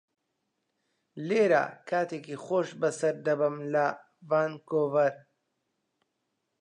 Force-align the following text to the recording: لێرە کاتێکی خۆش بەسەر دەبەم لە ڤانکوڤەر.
لێرە 1.27 1.63
کاتێکی 1.89 2.35
خۆش 2.45 2.69
بەسەر 2.81 3.15
دەبەم 3.25 3.55
لە 3.73 3.85
ڤانکوڤەر. 4.29 5.13